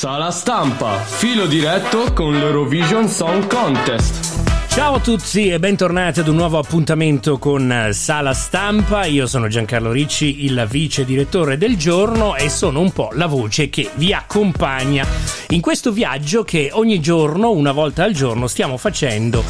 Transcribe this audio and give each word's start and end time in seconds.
Sala 0.00 0.30
stampa, 0.30 0.94
filo 0.94 1.44
diretto 1.44 2.14
con 2.14 2.32
l'Eurovision 2.32 3.06
Song 3.06 3.46
Contest. 3.46 4.70
Ciao 4.70 4.94
a 4.94 5.00
tutti 5.00 5.50
e 5.50 5.58
bentornati 5.58 6.20
ad 6.20 6.28
un 6.28 6.36
nuovo 6.36 6.56
appuntamento 6.56 7.36
con 7.36 7.90
Sala 7.92 8.32
Stampa. 8.32 9.04
Io 9.04 9.26
sono 9.26 9.46
Giancarlo 9.46 9.92
Ricci, 9.92 10.46
il 10.46 10.66
vice 10.70 11.04
direttore 11.04 11.58
del 11.58 11.76
giorno 11.76 12.34
e 12.34 12.48
sono 12.48 12.80
un 12.80 12.90
po' 12.92 13.10
la 13.12 13.26
voce 13.26 13.68
che 13.68 13.90
vi 13.96 14.14
accompagna 14.14 15.06
in 15.50 15.60
questo 15.60 15.92
viaggio 15.92 16.44
che 16.44 16.70
ogni 16.72 16.98
giorno, 16.98 17.50
una 17.50 17.72
volta 17.72 18.02
al 18.02 18.14
giorno, 18.14 18.46
stiamo 18.46 18.78
facendo 18.78 19.44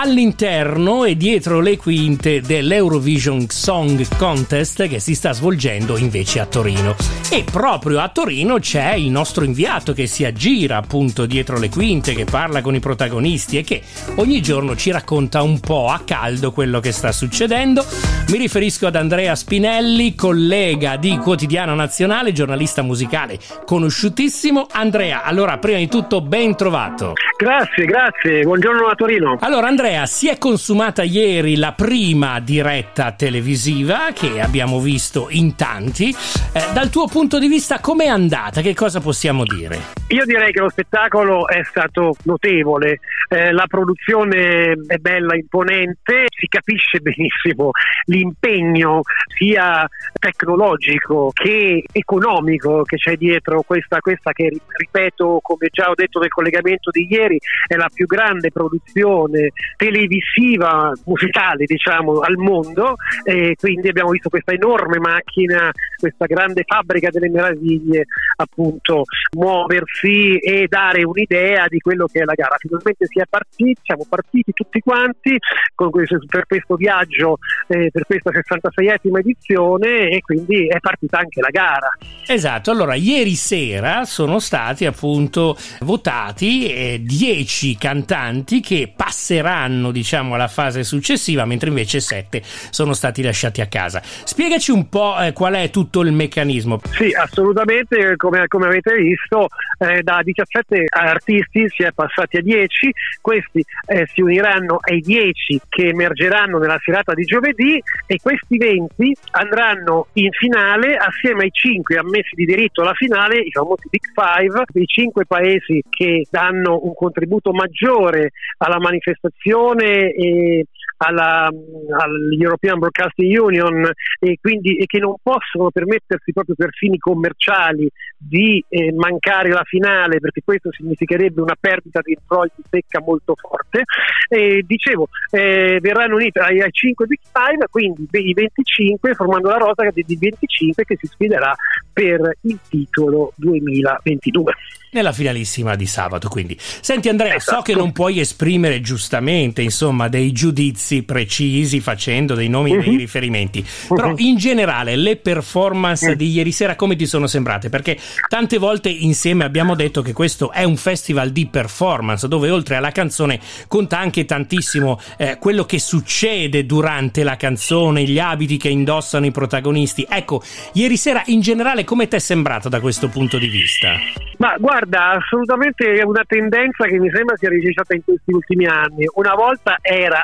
all'interno 0.00 1.02
e 1.04 1.16
dietro 1.16 1.58
le 1.58 1.76
quinte 1.76 2.40
dell'Eurovision 2.40 3.46
Song 3.48 4.06
Contest 4.16 4.86
che 4.86 5.00
si 5.00 5.16
sta 5.16 5.32
svolgendo 5.32 5.96
invece 5.96 6.38
a 6.38 6.46
Torino. 6.46 6.94
E 7.30 7.42
proprio 7.42 7.98
a 7.98 8.08
Torino 8.08 8.60
c'è 8.60 8.94
il 8.94 9.10
nostro 9.10 9.42
inviato 9.42 9.92
che 9.92 10.06
si 10.06 10.24
aggira 10.24 10.76
appunto 10.76 11.26
dietro 11.26 11.58
le 11.58 11.68
quinte, 11.68 12.14
che 12.14 12.24
parla 12.24 12.60
con 12.60 12.76
i 12.76 12.80
protagonisti 12.80 13.58
e 13.58 13.64
che 13.64 13.82
ogni 14.16 14.40
giorno 14.40 14.76
ci 14.76 14.92
racconta 14.92 15.42
un 15.42 15.58
po' 15.58 15.88
a 15.88 16.00
caldo 16.04 16.52
quello 16.52 16.78
che 16.78 16.92
sta 16.92 17.10
succedendo. 17.10 17.84
Mi 18.28 18.38
riferisco 18.38 18.86
ad 18.86 18.94
Andrea 18.94 19.34
Spinelli, 19.34 20.14
collega 20.14 20.96
di 20.96 21.16
Quotidiano 21.16 21.74
Nazionale, 21.74 22.32
giornalista 22.32 22.82
musicale 22.82 23.38
conosciutissimo. 23.64 24.66
Andrea, 24.70 25.22
allora 25.24 25.58
prima 25.58 25.78
di 25.78 25.88
tutto 25.88 26.20
ben 26.20 26.54
trovato. 26.54 27.14
Grazie, 27.36 27.84
grazie, 27.84 28.42
buongiorno 28.42 28.86
a 28.86 28.94
Torino. 28.94 29.36
Allora 29.40 29.68
Andrea, 29.68 29.87
Andrea, 29.88 30.04
si 30.04 30.28
è 30.28 30.36
consumata 30.36 31.02
ieri 31.02 31.56
la 31.56 31.72
prima 31.72 32.40
diretta 32.40 33.12
televisiva 33.12 34.10
che 34.12 34.38
abbiamo 34.38 34.80
visto 34.80 35.28
in 35.30 35.54
tanti. 35.56 36.14
Eh, 36.52 36.62
dal 36.74 36.90
tuo 36.90 37.06
punto 37.06 37.38
di 37.38 37.48
vista, 37.48 37.80
com'è 37.80 38.06
andata? 38.06 38.60
Che 38.60 38.74
cosa 38.74 39.00
possiamo 39.00 39.44
dire? 39.44 39.97
Io 40.10 40.24
direi 40.24 40.52
che 40.52 40.60
lo 40.60 40.70
spettacolo 40.70 41.46
è 41.48 41.62
stato 41.64 42.16
notevole, 42.22 43.00
eh, 43.28 43.52
la 43.52 43.66
produzione 43.66 44.72
è 44.86 44.96
bella, 44.96 45.36
imponente, 45.36 46.24
si 46.28 46.46
capisce 46.48 47.00
benissimo 47.04 47.72
l'impegno 48.06 49.02
sia 49.36 49.86
tecnologico 50.18 51.30
che 51.34 51.84
economico 51.92 52.84
che 52.84 52.96
c'è 52.96 53.16
dietro 53.16 53.60
questa, 53.66 53.98
questa 54.00 54.32
che, 54.32 54.50
ripeto, 54.66 55.40
come 55.42 55.68
già 55.70 55.90
ho 55.90 55.94
detto 55.94 56.20
nel 56.20 56.30
collegamento 56.30 56.90
di 56.90 57.06
ieri, 57.10 57.38
è 57.66 57.76
la 57.76 57.90
più 57.92 58.06
grande 58.06 58.50
produzione 58.50 59.50
televisiva 59.76 60.90
musicale 61.04 61.66
diciamo 61.66 62.20
al 62.20 62.36
mondo 62.36 62.94
e 63.24 63.56
quindi 63.60 63.88
abbiamo 63.88 64.10
visto 64.10 64.30
questa 64.30 64.52
enorme 64.52 64.98
macchina, 65.00 65.70
questa 65.98 66.24
grande 66.24 66.62
fabbrica 66.66 67.10
delle 67.10 67.28
meraviglie 67.28 68.06
appunto 68.36 69.02
muoversi 69.36 69.97
e 70.06 70.66
dare 70.68 71.04
un'idea 71.04 71.66
di 71.68 71.78
quello 71.78 72.06
che 72.06 72.20
è 72.20 72.24
la 72.24 72.34
gara. 72.34 72.56
Finalmente 72.58 73.06
si 73.06 73.18
è 73.18 73.24
partiti, 73.28 73.80
siamo 73.82 74.06
partiti 74.08 74.52
tutti 74.52 74.80
quanti 74.80 75.36
questo, 75.74 76.18
per 76.26 76.46
questo 76.46 76.74
viaggio, 76.76 77.38
eh, 77.66 77.90
per 77.90 78.04
questa 78.06 78.30
66esima 78.30 79.18
edizione 79.18 80.08
e 80.08 80.20
quindi 80.20 80.66
è 80.66 80.78
partita 80.80 81.18
anche 81.18 81.40
la 81.40 81.50
gara. 81.50 81.90
Esatto, 82.26 82.70
allora 82.70 82.94
ieri 82.94 83.34
sera 83.34 84.04
sono 84.04 84.38
stati 84.38 84.84
appunto 84.84 85.56
votati 85.80 87.00
10 87.00 87.70
eh, 87.70 87.76
cantanti 87.78 88.60
che 88.60 88.92
passeranno 88.94 89.90
diciamo 89.90 90.34
alla 90.34 90.48
fase 90.48 90.84
successiva, 90.84 91.44
mentre 91.44 91.68
invece 91.68 92.00
sette 92.00 92.42
sono 92.44 92.92
stati 92.92 93.22
lasciati 93.22 93.60
a 93.60 93.66
casa. 93.66 94.00
Spiegaci 94.02 94.70
un 94.70 94.88
po' 94.88 95.16
eh, 95.20 95.32
qual 95.32 95.54
è 95.54 95.70
tutto 95.70 96.00
il 96.00 96.12
meccanismo. 96.12 96.80
Sì, 96.90 97.12
assolutamente, 97.12 98.16
come, 98.16 98.46
come 98.48 98.66
avete 98.66 98.94
visto, 98.96 99.48
eh, 99.88 100.02
da 100.02 100.20
17 100.22 100.84
artisti 100.88 101.66
si 101.68 101.82
è 101.82 101.92
passati 101.92 102.36
a 102.36 102.42
10, 102.42 102.92
questi 103.20 103.64
eh, 103.86 104.06
si 104.12 104.20
uniranno 104.20 104.78
ai 104.80 105.00
10 105.00 105.60
che 105.68 105.88
emergeranno 105.88 106.58
nella 106.58 106.78
serata 106.82 107.14
di 107.14 107.24
giovedì 107.24 107.82
e 108.06 108.18
questi 108.22 108.56
20 108.56 109.16
andranno 109.32 110.08
in 110.14 110.30
finale 110.32 110.96
assieme 110.96 111.44
ai 111.44 111.50
5 111.50 111.96
ammessi 111.96 112.34
di 112.34 112.44
diritto 112.44 112.82
alla 112.82 112.94
finale, 112.94 113.38
i 113.38 113.50
famosi 113.50 113.88
Big 113.90 114.04
Five, 114.14 114.64
i 114.74 114.86
5 114.86 115.26
paesi 115.26 115.82
che 115.88 116.26
danno 116.30 116.80
un 116.82 116.94
contributo 116.94 117.52
maggiore 117.52 118.32
alla 118.58 118.78
manifestazione 118.78 120.12
e 120.12 120.66
alla, 120.98 121.48
all'European 121.48 122.78
Broadcasting 122.78 123.38
Union 123.38 123.90
e, 124.18 124.38
quindi, 124.40 124.76
e 124.76 124.86
che 124.86 124.98
non 124.98 125.14
possono 125.22 125.70
permettersi 125.70 126.32
proprio 126.32 126.54
per 126.54 126.70
fini 126.72 126.98
commerciali 126.98 127.88
di 128.16 128.64
eh, 128.68 128.92
mancare 128.92 129.50
la 129.50 129.62
finale 129.64 130.18
perché 130.18 130.42
questo 130.44 130.70
significherebbe 130.72 131.40
una 131.40 131.56
perdita 131.58 132.00
di 132.02 132.12
introiti 132.12 132.62
secca 132.68 133.00
molto 133.00 133.34
forte. 133.36 133.84
E, 134.28 134.62
dicevo, 134.66 135.08
eh, 135.30 135.78
verranno 135.80 136.16
uniti 136.16 136.38
ai, 136.38 136.60
ai 136.60 136.72
5 136.72 137.06
Big 137.06 137.20
Five, 137.32 137.66
quindi 137.70 138.06
i 138.10 138.32
25 138.32 139.14
formando 139.14 139.48
la 139.48 139.56
rosa 139.56 139.88
di 139.92 140.16
25 140.16 140.84
che 140.84 140.96
si 140.98 141.06
sfiderà 141.06 141.54
per 141.92 142.36
il 142.42 142.58
titolo 142.68 143.32
2022 143.36 144.52
nella 144.90 145.12
finalissima 145.12 145.74
di 145.74 145.86
sabato. 145.86 146.28
Quindi, 146.28 146.56
senti 146.58 147.08
Andrea, 147.08 147.34
esatto. 147.34 147.56
so 147.56 147.62
che 147.62 147.74
non 147.74 147.92
puoi 147.92 148.20
esprimere 148.20 148.80
giustamente, 148.80 149.62
insomma, 149.62 150.08
dei 150.08 150.32
giudizi 150.32 150.87
precisi 151.02 151.80
facendo 151.80 152.34
dei 152.34 152.48
nomi 152.48 152.72
uh-huh. 152.72 152.80
dei 152.80 152.90
mhm. 152.90 152.98
riferimenti, 152.98 153.64
però 153.88 154.08
uh-huh. 154.10 154.18
in 154.18 154.36
generale 154.36 154.96
le 154.96 155.16
performance 155.16 156.10
uh-huh. 156.10 156.14
di 156.14 156.30
ieri 156.30 156.52
sera 156.52 156.76
come 156.76 156.96
ti 156.96 157.06
sono 157.06 157.26
sembrate? 157.26 157.68
Perché 157.68 157.98
tante 158.28 158.58
volte 158.58 158.88
insieme 158.88 159.44
abbiamo 159.44 159.74
detto 159.74 160.02
che 160.02 160.12
questo 160.12 160.52
è 160.52 160.64
un 160.64 160.76
festival 160.76 161.30
di 161.30 161.46
performance 161.46 162.26
dove 162.28 162.50
oltre 162.50 162.76
alla 162.76 162.90
canzone 162.90 163.40
conta 163.66 163.98
anche 163.98 164.24
tantissimo 164.24 165.00
eh, 165.16 165.38
quello 165.38 165.64
che 165.64 165.78
succede 165.78 166.66
durante 166.66 167.22
la 167.22 167.36
canzone, 167.36 168.04
gli 168.04 168.18
abiti 168.18 168.56
che 168.56 168.68
indossano 168.68 169.26
i 169.26 169.30
protagonisti. 169.30 170.06
Ecco, 170.08 170.42
ieri 170.72 170.96
sera 170.96 171.22
in 171.26 171.40
generale 171.40 171.84
come 171.84 172.08
ti 172.08 172.16
è 172.16 172.18
sembrato 172.18 172.68
da 172.68 172.80
questo 172.80 173.08
punto 173.08 173.38
di 173.38 173.48
vista? 173.48 173.96
Ma 174.38 174.54
guarda, 174.58 175.12
assolutamente 175.12 175.92
è 175.94 176.02
una 176.02 176.22
tendenza 176.26 176.84
che 176.86 176.98
mi 176.98 177.10
sembra 177.10 177.36
sia 177.36 177.48
registrata 177.48 177.94
in 177.94 178.04
questi 178.04 178.32
ultimi 178.32 178.66
anni. 178.66 179.04
Una 179.14 179.34
volta 179.34 179.78
era 179.80 180.22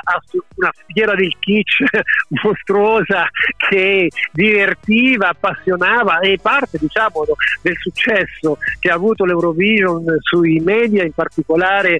una 0.55 0.71
fiera 0.87 1.15
del 1.15 1.35
kitsch 1.39 1.83
mostruosa 2.43 3.27
che 3.57 4.09
divertiva, 4.31 5.29
appassionava 5.29 6.19
e 6.19 6.37
parte 6.41 6.77
diciamo 6.79 7.23
del 7.61 7.75
successo 7.77 8.57
che 8.79 8.89
ha 8.89 8.95
avuto 8.95 9.25
l'Eurovision 9.25 10.03
sui 10.21 10.59
media, 10.59 11.03
in 11.03 11.13
particolare 11.13 11.99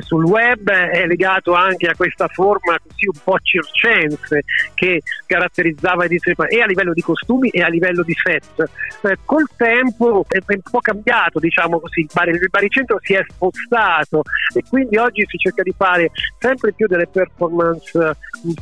sul 0.00 0.24
web, 0.24 0.68
è 0.68 1.06
legato 1.06 1.54
anche 1.54 1.86
a 1.86 1.94
questa 1.94 2.28
forma 2.28 2.78
così 2.78 3.06
un 3.06 3.20
po' 3.22 3.38
circense 3.40 4.44
che 4.74 5.02
caratterizzava 5.26 6.04
e 6.04 6.60
a 6.60 6.66
livello 6.66 6.92
di 6.92 7.00
costumi 7.00 7.48
e 7.50 7.62
a 7.62 7.68
livello 7.68 8.02
di 8.02 8.14
set. 8.14 8.68
Eh, 9.02 9.18
col 9.24 9.46
tempo 9.56 10.24
è 10.28 10.38
un 10.46 10.60
po' 10.70 10.80
cambiato, 10.80 11.38
diciamo 11.38 11.80
così, 11.80 12.00
il, 12.00 12.10
bar, 12.12 12.28
il 12.28 12.48
baricentro 12.50 12.98
si 13.02 13.14
è 13.14 13.24
spostato 13.28 14.22
e 14.54 14.62
quindi 14.68 14.96
oggi 14.96 15.24
si 15.26 15.38
cerca 15.38 15.62
di 15.62 15.74
fare 15.76 16.10
sempre 16.38 16.72
più 16.72 16.86
delle 16.86 17.06
performance 17.06 17.95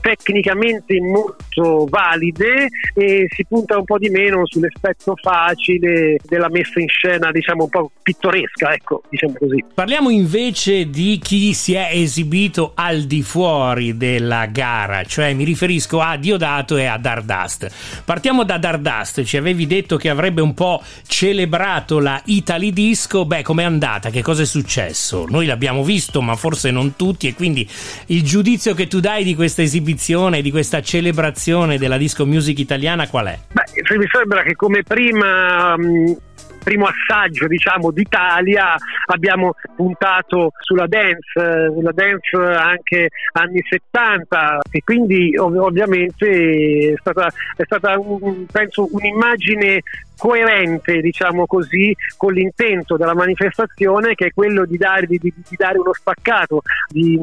tecnicamente 0.00 1.00
molto 1.00 1.86
valide 1.88 2.68
e 2.94 3.26
si 3.28 3.44
punta 3.46 3.78
un 3.78 3.84
po' 3.84 3.98
di 3.98 4.08
meno 4.08 4.42
sull'effetto 4.44 5.14
facile 5.20 6.16
della 6.24 6.48
messa 6.48 6.80
in 6.80 6.88
scena 6.88 7.30
diciamo 7.30 7.64
un 7.64 7.68
po' 7.68 7.90
pittoresca 8.02 8.72
ecco 8.72 9.02
diciamo 9.08 9.34
così 9.38 9.64
parliamo 9.74 10.10
invece 10.10 10.88
di 10.88 11.18
chi 11.22 11.52
si 11.52 11.74
è 11.74 11.90
esibito 11.92 12.72
al 12.74 13.02
di 13.02 13.22
fuori 13.22 13.96
della 13.96 14.46
gara 14.46 15.02
cioè 15.04 15.34
mi 15.34 15.44
riferisco 15.44 16.00
a 16.00 16.16
Diodato 16.16 16.76
e 16.76 16.86
a 16.86 16.96
Dardust 16.96 18.02
partiamo 18.04 18.44
da 18.44 18.58
Dardust 18.58 19.22
ci 19.24 19.36
avevi 19.36 19.66
detto 19.66 19.96
che 19.96 20.08
avrebbe 20.08 20.40
un 20.40 20.54
po' 20.54 20.82
celebrato 21.06 21.98
la 21.98 22.20
Italy 22.26 22.72
disco, 22.72 23.24
beh, 23.24 23.42
com'è 23.42 23.64
andata? 23.64 24.10
Che 24.10 24.22
cosa 24.22 24.42
è 24.42 24.46
successo? 24.46 25.26
Noi 25.28 25.46
l'abbiamo 25.46 25.82
visto, 25.82 26.20
ma 26.22 26.36
forse 26.36 26.70
non 26.70 26.96
tutti, 26.96 27.28
e 27.28 27.34
quindi 27.34 27.68
il 28.06 28.22
giudizio 28.22 28.74
che 28.74 28.86
tu 28.86 29.00
dai 29.00 29.23
di 29.24 29.34
questa 29.34 29.62
esibizione, 29.62 30.42
di 30.42 30.50
questa 30.50 30.80
celebrazione 30.80 31.78
della 31.78 31.96
disco 31.96 32.24
music 32.24 32.58
italiana, 32.58 33.08
qual 33.08 33.26
è? 33.26 33.38
Beh, 33.52 33.96
mi 33.96 34.06
sembra 34.10 34.42
che 34.42 34.54
come 34.54 34.82
prima. 34.82 35.76
Mh 35.76 36.16
primo 36.64 36.86
assaggio 36.86 37.46
diciamo, 37.46 37.92
d'Italia 37.92 38.74
abbiamo 39.06 39.54
puntato 39.76 40.50
sulla 40.60 40.86
dance, 40.88 41.70
sulla 41.72 41.92
dance 41.92 42.36
anche 42.36 43.10
anni 43.32 43.62
70 43.68 44.60
e 44.70 44.80
quindi 44.82 45.36
ov- 45.36 45.58
ovviamente 45.58 46.94
è 46.94 46.98
stata, 46.98 47.30
è 47.56 47.62
stata 47.64 47.96
un, 48.00 48.46
penso 48.50 48.88
un'immagine 48.90 49.82
coerente, 50.16 51.00
diciamo 51.00 51.46
così, 51.46 51.94
con 52.16 52.32
l'intento 52.32 52.96
della 52.96 53.14
manifestazione 53.14 54.14
che 54.14 54.26
è 54.26 54.32
quello 54.32 54.64
di 54.64 54.76
dare, 54.76 55.06
di, 55.06 55.18
di 55.18 55.56
dare 55.56 55.78
uno 55.78 55.92
spaccato 55.92 56.62
di 56.88 57.18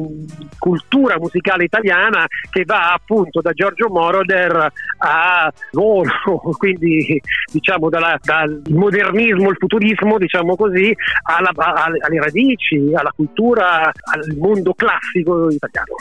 cultura 0.58 1.18
musicale 1.18 1.64
italiana 1.64 2.26
che 2.50 2.64
va 2.64 2.92
appunto 2.92 3.40
da 3.40 3.52
Giorgio 3.52 3.88
Moroder 3.88 4.72
a 4.98 5.52
Volo, 5.72 6.10
quindi 6.56 7.20
diciamo 7.52 7.88
dalla, 7.88 8.18
dal 8.22 8.62
modernismo, 8.70 9.50
il 9.50 9.56
futurismo, 9.58 10.18
diciamo 10.18 10.56
così, 10.56 10.94
alla, 11.22 11.52
alle 11.54 12.20
radici, 12.20 12.92
alla 12.94 13.12
cultura, 13.14 13.86
al 13.86 14.36
mondo 14.36 14.74
classico 14.74 15.50
italiano. 15.50 15.94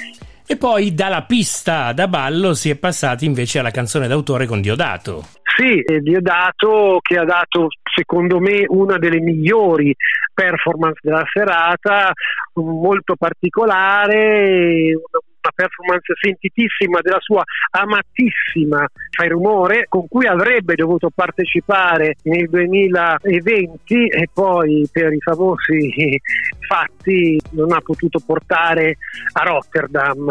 E 0.51 0.57
poi 0.57 0.94
dalla 0.94 1.21
pista 1.21 1.94
da 1.94 2.09
ballo 2.09 2.53
si 2.53 2.69
è 2.69 2.75
passati 2.75 3.24
invece 3.24 3.59
alla 3.59 3.71
canzone 3.71 4.09
d'autore 4.09 4.45
con 4.45 4.59
Diodato. 4.59 5.24
Sì, 5.56 5.81
Diodato 6.01 6.98
che 7.01 7.18
ha 7.18 7.24
dato 7.24 7.69
secondo 7.95 8.42
me 8.42 8.65
una 8.68 8.98
delle 8.98 9.21
migliori 9.21 9.95
performance 10.33 11.00
della 11.01 11.24
serata, 11.31 12.12
molto 12.56 13.15
particolare, 13.15 14.94
una 14.94 15.21
performance 15.50 16.14
sentitissima 16.22 17.00
della 17.02 17.20
sua 17.20 17.44
amatissima 17.72 18.88
Fai 19.10 19.30
Rumore 19.30 19.86
con 19.90 20.08
cui 20.08 20.28
avrebbe 20.28 20.76
dovuto 20.76 21.10
partecipare 21.14 22.16
nel 22.24 22.48
2020 22.48 24.08
e 24.08 24.30
poi 24.32 24.88
per 24.92 25.12
i 25.12 25.20
famosi 25.20 26.20
fatti 26.68 27.40
non 27.52 27.72
ha 27.74 27.82
potuto 27.82 28.20
portare 28.26 28.98
a 29.34 29.44
Rotterdam. 29.44 30.26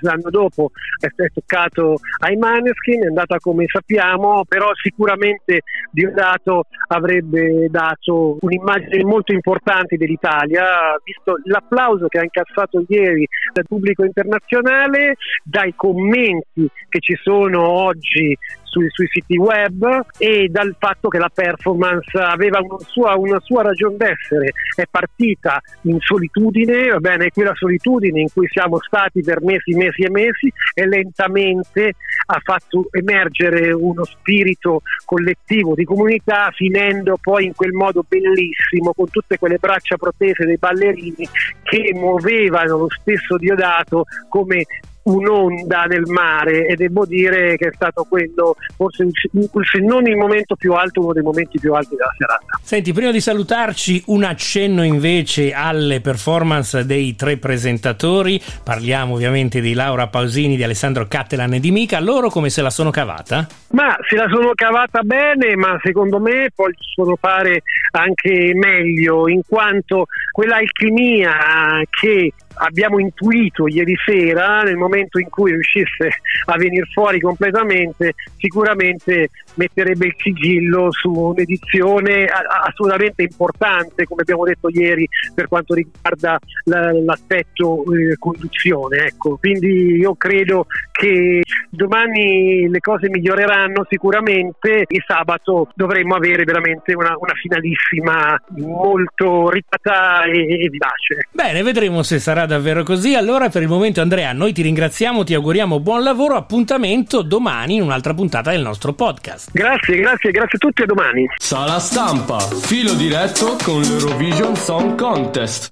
L'anno 0.00 0.30
dopo 0.30 0.70
è 0.98 1.30
toccato 1.32 1.96
ai 2.24 2.36
Maneskin, 2.36 3.04
è 3.04 3.06
andata 3.06 3.38
come 3.38 3.66
sappiamo, 3.68 4.44
però 4.48 4.70
sicuramente 4.74 5.60
Diodato 5.90 6.64
avrebbe 6.88 7.68
dato 7.70 8.38
un'immagine 8.40 9.04
molto 9.04 9.32
importante 9.32 9.96
dell'Italia, 9.96 10.64
visto 11.04 11.38
l'applauso 11.44 12.08
che 12.08 12.18
ha 12.18 12.22
incassato 12.22 12.84
ieri 12.88 13.26
dal 13.52 13.66
pubblico 13.66 14.02
internazionale 14.02 14.29
internazionale, 14.30 15.16
dai 15.42 15.72
commenti 15.74 16.68
che 16.88 17.00
ci 17.00 17.18
sono 17.20 17.66
oggi 17.66 18.36
sui, 18.70 18.88
sui, 18.90 19.08
siti 19.08 19.36
web 19.36 20.06
e 20.16 20.48
dal 20.48 20.74
fatto 20.78 21.08
che 21.08 21.18
la 21.18 21.30
performance 21.32 22.16
aveva 22.16 22.60
una 22.60 22.78
sua, 22.86 23.16
una 23.16 23.40
sua 23.40 23.62
ragione 23.62 23.96
d'essere, 23.96 24.52
è 24.74 24.84
partita 24.88 25.60
in 25.82 25.98
solitudine, 26.00 26.88
va 26.88 26.98
bene, 26.98 27.30
quella 27.30 27.54
solitudine 27.54 28.20
in 28.20 28.28
cui 28.32 28.48
siamo 28.48 28.78
stati 28.80 29.22
per 29.22 29.42
mesi, 29.42 29.74
mesi 29.74 30.02
e 30.02 30.10
mesi 30.10 30.52
e 30.74 30.86
lentamente 30.86 31.94
ha 32.26 32.40
fatto 32.42 32.86
emergere 32.92 33.72
uno 33.72 34.04
spirito 34.04 34.82
collettivo 35.04 35.74
di 35.74 35.84
comunità, 35.84 36.50
finendo 36.52 37.18
poi 37.20 37.46
in 37.46 37.54
quel 37.54 37.72
modo 37.72 38.04
bellissimo 38.06 38.92
con 38.94 39.08
tutte 39.10 39.38
quelle 39.38 39.58
braccia 39.58 39.96
protese 39.96 40.44
dei 40.44 40.56
ballerini 40.56 41.28
che 41.62 41.92
muovevano 41.94 42.78
lo 42.78 42.88
stesso 42.90 43.36
Diodato 43.36 44.04
come 44.28 44.64
un'onda 45.02 45.84
nel 45.84 46.06
mare 46.06 46.66
e 46.66 46.76
devo 46.76 47.06
dire 47.06 47.56
che 47.56 47.68
è 47.68 47.72
stato 47.74 48.04
quello 48.08 48.56
forse 48.76 49.06
se 49.12 49.78
non 49.80 50.06
il 50.06 50.16
momento 50.16 50.56
più 50.56 50.72
alto 50.72 51.00
uno 51.00 51.12
dei 51.12 51.22
momenti 51.22 51.58
più 51.58 51.72
alti 51.72 51.96
della 51.96 52.12
serata. 52.16 52.58
Senti 52.62 52.92
prima 52.92 53.10
di 53.10 53.20
salutarci 53.20 54.04
un 54.06 54.24
accenno 54.24 54.84
invece 54.84 55.52
alle 55.52 56.00
performance 56.00 56.84
dei 56.84 57.16
tre 57.16 57.36
presentatori. 57.36 58.40
Parliamo 58.62 59.14
ovviamente 59.14 59.60
di 59.60 59.74
Laura 59.74 60.08
Pausini 60.08 60.56
di 60.56 60.62
Alessandro 60.62 61.06
Cattelan 61.06 61.54
e 61.54 61.60
di 61.60 61.70
Mica. 61.70 62.00
Loro 62.00 62.28
come 62.28 62.50
se 62.50 62.62
la 62.62 62.70
sono 62.70 62.90
cavata? 62.90 63.46
ma 63.70 63.96
se 64.08 64.16
la 64.16 64.28
sono 64.28 64.50
cavata 64.54 65.02
bene 65.02 65.54
ma 65.56 65.78
secondo 65.82 66.18
me 66.18 66.50
possono 66.54 67.16
fare 67.16 67.62
anche 67.92 68.52
meglio 68.54 69.28
in 69.28 69.42
quanto 69.46 70.06
quell'alchimia 70.32 71.82
che 71.88 72.32
abbiamo 72.54 72.98
intuito 72.98 73.68
ieri 73.68 73.94
sera, 74.04 74.62
nel 74.62 74.76
momento 74.76 75.18
in 75.18 75.28
cui 75.28 75.52
riuscisse 75.52 76.08
a 76.46 76.56
venire 76.56 76.86
fuori 76.92 77.20
completamente, 77.20 78.14
sicuramente 78.36 79.30
metterebbe 79.54 80.06
il 80.06 80.14
sigillo 80.16 80.90
su 80.90 81.10
un'edizione 81.10 82.26
assolutamente 82.26 83.22
importante, 83.22 84.04
come 84.04 84.22
abbiamo 84.22 84.44
detto 84.44 84.68
ieri, 84.68 85.08
per 85.34 85.48
quanto 85.48 85.74
riguarda 85.74 86.38
l'aspetto 86.64 87.82
eh, 87.92 88.16
conduzione. 88.18 89.06
Ecco. 89.06 89.36
Quindi 89.36 89.96
io 89.96 90.14
credo 90.14 90.66
che 90.92 91.42
domani 91.68 92.68
le 92.68 92.80
cose 92.80 93.08
miglioreranno 93.08 93.86
sicuramente 93.88 94.84
e 94.86 95.02
sabato 95.06 95.68
dovremmo 95.74 96.14
avere 96.14 96.44
veramente 96.44 96.94
una, 96.94 97.14
una 97.18 97.34
finalissima 97.34 98.40
molto 98.56 99.48
ritata 99.50 100.24
e, 100.24 100.64
e 100.64 100.68
vivace. 100.68 101.28
Bene, 101.30 101.62
vedremo 101.62 102.02
se 102.02 102.18
sarà 102.40 102.46
davvero 102.46 102.82
così. 102.82 103.14
Allora 103.14 103.48
per 103.48 103.62
il 103.62 103.68
momento 103.68 104.00
Andrea, 104.00 104.32
noi 104.32 104.52
ti 104.52 104.62
ringraziamo, 104.62 105.24
ti 105.24 105.34
auguriamo 105.34 105.80
buon 105.80 106.02
lavoro, 106.02 106.36
appuntamento 106.36 107.22
domani 107.22 107.76
in 107.76 107.82
un'altra 107.82 108.14
puntata 108.14 108.50
del 108.50 108.62
nostro 108.62 108.92
podcast. 108.92 109.50
Grazie, 109.52 109.96
grazie, 109.96 110.30
grazie 110.30 110.56
a 110.56 110.58
tutti 110.58 110.82
e 110.82 110.86
domani. 110.86 111.26
Sala 111.36 111.78
stampa, 111.78 112.38
filo 112.38 112.94
diretto 112.94 113.56
con 113.62 113.80
l'Eurovision 113.82 114.56
Song 114.56 114.96
Contest. 114.98 115.68